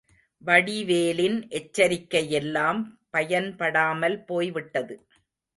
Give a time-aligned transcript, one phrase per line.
[0.41, 2.79] வடிவேலின் எச்சரிக்கையெல்லாம்
[3.09, 4.97] பயன்படாமல் போய்விட்டது.